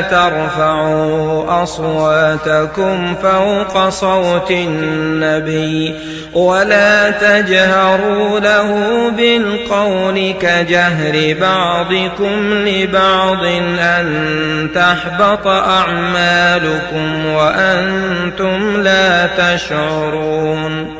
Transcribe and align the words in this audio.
ترفعوا 0.00 1.62
أصواتكم 1.62 3.14
فوق 3.22 3.88
صوت 3.88 4.50
النبي 4.50 5.94
ولا 6.34 7.10
تجهروا 7.10 8.40
له 8.40 9.10
بالقول 9.16 10.34
كجهر 10.40 11.36
بعضكم 11.40 12.52
لبعض 12.52 13.44
أن 13.80 14.68
تحبط 14.74 15.46
أعمالكم 15.46 17.26
وأنتم 17.26 18.82
لا 18.82 19.26
تشعرون 19.26 20.99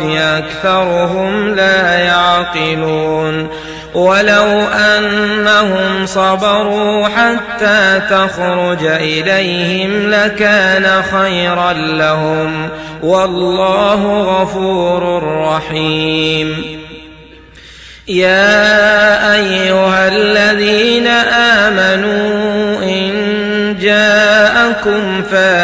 الحجرات 0.00 0.44
أكثرهم 0.44 1.54
لا 1.54 1.98
يعقلون. 1.98 3.48
ولو 3.94 4.64
أنهم 4.98 6.06
صبروا 6.06 7.08
حتى 7.08 8.00
تخرج 8.10 8.84
إليهم 8.84 10.10
لكان 10.10 11.02
خيرا 11.02 11.72
لهم. 11.72 12.68
والله 13.02 14.20
غفور 14.22 15.22
رحيم. 15.48 16.82
يا 18.08 19.34
أيها 19.34 20.08
الذين 20.08 20.91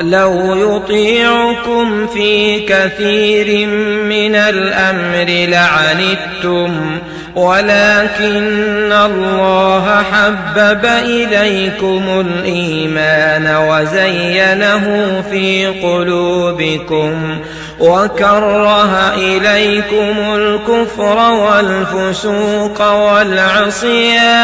لو 0.00 0.54
يطيعكم 0.54 2.06
في 2.06 2.60
كثير 2.60 3.66
من 4.04 4.34
الأمر 4.34 5.26
لعنتم 5.50 6.98
ولكن 7.34 8.92
الله 8.92 10.02
حبب 10.12 10.84
إليكم 10.84 12.26
الإيمان 12.26 13.56
وزينه 13.68 15.22
في 15.30 15.66
قلوبكم 15.66 17.38
وكره 17.80 19.14
إليكم 19.14 20.34
الكفر 20.34 21.18
والفسوق 21.32 22.92
والعصيان. 22.92 24.34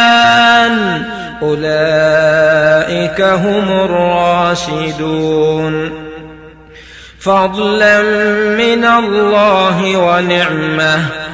أولئك 1.42 3.20
هم 3.20 3.84
الراشدون. 3.84 5.90
فضلا 7.20 8.02
من 8.56 8.84
الله 8.84 9.96
ونعمة. 9.96 11.19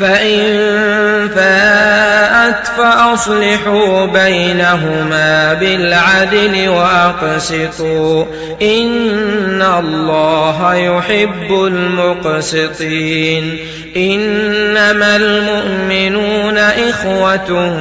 فإن 0.00 1.28
فاءت 1.28 1.89
فأصلحوا 2.80 4.06
بينهما 4.06 5.54
بالعدل 5.54 6.68
وأقسطوا. 6.68 8.24
إن 8.62 9.62
الله 9.62 10.74
يحب 10.74 11.50
المقسطين. 11.50 13.58
إنما 13.96 15.16
المؤمنون 15.16 16.58
إخوة 16.58 17.76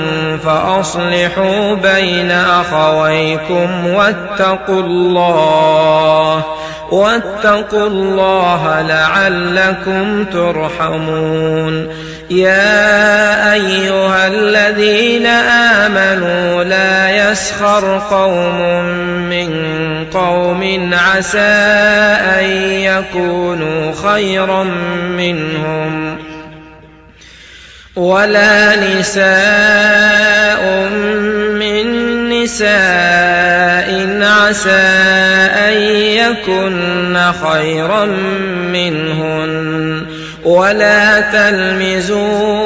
فأصلحوا 0.45 1.73
بين 1.73 2.31
أخويكم 2.31 3.87
واتقوا 3.87 4.81
الله. 4.81 6.45
واتقوا 6.91 7.87
الله 7.87 8.81
لعلكم 8.81 10.25
ترحمون. 10.25 11.89
يا 12.29 13.53
أيها 13.53 14.18
الذين 14.29 15.25
آمنوا 15.85 16.63
لا 16.63 17.31
يسخر 17.31 18.01
قوم 18.09 18.83
من 19.29 19.49
قوم 20.13 20.89
عسى 20.93 21.39
أن 22.39 22.45
يكونوا 22.81 23.93
خيرا 24.03 24.63
منهم 25.17 26.17
ولا 27.95 28.75
نساء 28.75 30.63
من 31.59 32.29
نساء 32.29 33.89
عسى 34.21 34.89
أن 35.67 35.77
يكن 35.93 37.17
خيرا 37.43 38.05
منهن 38.73 40.05
ولا 40.43 41.19
تلمزوا 41.19 42.58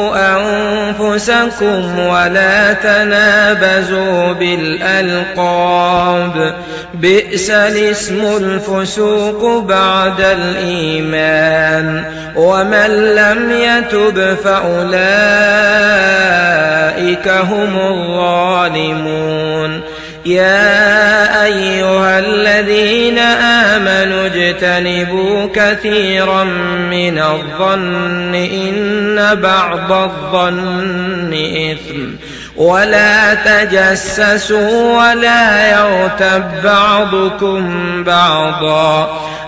أنفسكم 1.13 1.99
ولا 1.99 2.73
تنابزوا 2.73 4.33
بالألقاب. 4.33 6.55
بئس 6.93 7.49
الاسم 7.49 8.37
الفسوق 8.37 9.63
بعد 9.63 10.21
الإيمان. 10.21 12.03
ومن 12.35 13.15
لم 13.15 13.51
يتب 13.51 14.37
فأولئك 14.43 14.93
هم 17.27 17.77
الظالمون. 17.77 19.81
يا 20.25 21.45
أيها 21.45 22.19
الذين 22.19 23.02
آمنوا 24.53 24.73
اجتنبوا 24.73 25.47
كثيرا 25.53 26.43
من 26.89 27.19
الظن 27.19 28.35
إن 28.35 29.35
بعض 29.35 29.91
الظن 29.91 31.33
إثم. 31.71 32.15
ولا 32.55 33.33
تجسسوا 33.33 34.97
ولا 34.97 35.71
يغتب 35.71 36.43
بعضكم 36.63 38.03
بعضا. 38.03 39.21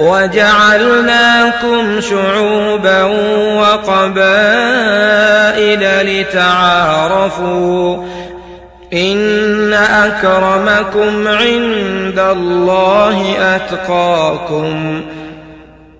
وجعلناكم 0.00 2.00
شعوبا 2.00 3.02
وقبائل 3.58 4.20
لتعارفوا 6.20 7.96
إن 8.92 9.72
أكرمكم 9.72 11.28
عند 11.28 12.18
الله 12.18 13.36
أتقاكم 13.56 15.02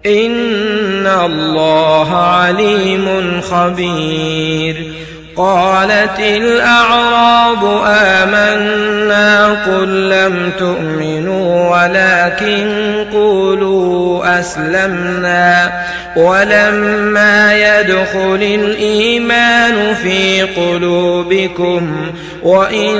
إن 0.06 1.06
الله 1.06 2.16
عليم 2.16 3.40
خبير 3.40 4.92
قالت 5.36 6.20
الأعراب 6.20 7.82
آمنا 7.86 9.46
قل 9.66 10.08
لم 10.10 10.52
تؤمنوا 10.58 11.70
ولكن 11.70 12.94
قولوا 13.12 14.40
أسلمنا 14.40 15.72
ولما 16.16 17.54
يدخل 17.54 18.42
الإيمان 18.42 19.94
في 19.94 20.42
قلوبكم 20.42 22.12
وإن 22.44 22.94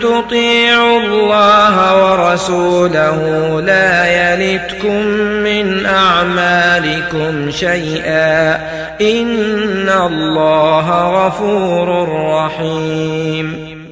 تطيعوا 0.00 1.00
الله 1.00 1.76
ورسوله 2.04 3.16
لا 3.60 4.04
يلتكم 4.06 5.06
من 5.44 5.86
أعمالكم 5.86 7.50
شيئا 7.50 8.54
إن 9.00 9.88
الله 9.88 10.88
غفور 11.26 12.08
رحيم 12.34 13.69